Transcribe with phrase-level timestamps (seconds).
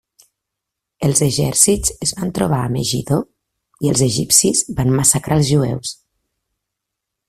[1.07, 3.21] Els exèrcits es van trobar a Megiddo
[3.87, 5.97] i els egipcis van massacrar els jueus.